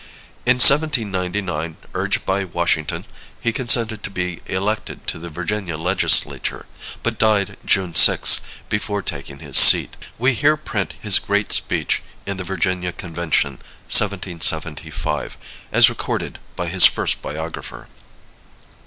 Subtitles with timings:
[0.47, 3.05] In 1799, urged by Washington,
[3.39, 6.65] he consented to be elected to the Virginia Legislature,
[7.03, 9.95] but died June 6, before taking his seat.
[10.17, 13.59] We here print his great speech in the Virginia Conventon,
[13.93, 15.37] 1775,
[15.71, 17.87] as recorded by his first biographer.